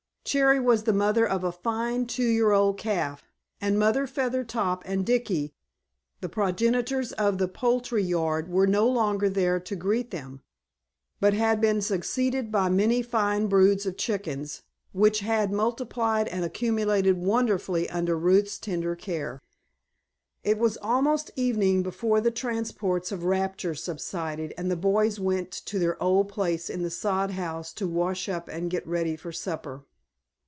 Cherry 0.23 0.59
was 0.61 0.83
the 0.83 0.93
mother 0.93 1.27
of 1.27 1.43
a 1.43 1.51
fine 1.51 2.05
two 2.05 2.23
year 2.23 2.51
old 2.51 2.77
calf, 2.77 3.23
and 3.59 3.77
Mother 3.77 4.05
Feathertop 4.07 4.81
and 4.85 5.05
Dicky, 5.05 5.55
the 6.21 6.29
progenitors 6.29 7.11
of 7.13 7.37
the 7.37 7.47
poultry 7.49 8.03
yard, 8.03 8.47
were 8.47 8.67
no 8.67 8.87
longer 8.87 9.29
there 9.29 9.59
to 9.61 9.75
greet 9.75 10.11
them, 10.11 10.41
but 11.19 11.33
had 11.33 11.59
been 11.59 11.81
succeeded 11.81 12.49
by 12.51 12.69
many 12.69 13.01
fine 13.01 13.47
broods 13.47 13.85
of 13.87 13.97
chickens, 13.97 14.61
which 14.93 15.19
had 15.19 15.51
multiplied 15.51 16.27
and 16.29 16.45
accumulated 16.45 17.17
wonderfully 17.17 17.89
under 17.89 18.15
Ruth's 18.17 18.57
tender 18.59 18.95
care. 18.95 19.41
It 20.43 20.59
was 20.59 20.77
almost 20.77 21.31
evening 21.35 21.81
before 21.83 22.21
the 22.21 22.31
transports 22.31 23.11
of 23.11 23.25
rapture 23.25 23.75
subsided 23.75 24.53
and 24.57 24.71
the 24.71 24.77
boys 24.77 25.19
went 25.19 25.51
to 25.51 25.77
their 25.79 26.01
old 26.01 26.29
place 26.29 26.69
in 26.69 26.83
the 26.83 26.91
sod 26.91 27.31
house 27.31 27.73
to 27.73 27.87
wash 27.87 28.29
up 28.29 28.47
and 28.47 28.71
get 28.71 28.87
ready 28.87 29.17
for 29.17 29.33
supper. 29.33 29.83